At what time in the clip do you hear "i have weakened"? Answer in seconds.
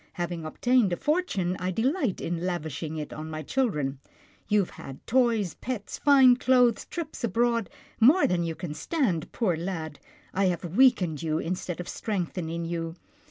10.33-11.21